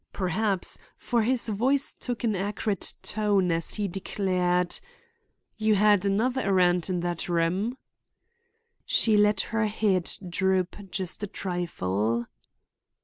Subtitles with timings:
[0.13, 4.79] Perhaps, for his voice took an acrid note as he declared:
[5.57, 7.77] "You had another errand in that room?"
[8.83, 12.25] She let her head droop just a trifle.